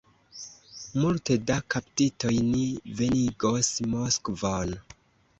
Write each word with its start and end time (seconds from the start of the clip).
Multe 1.01 1.35
da 1.49 1.57
kaptitoj 1.73 2.31
ni 2.47 2.61
venigos 3.01 3.69
Moskvon! 3.91 4.73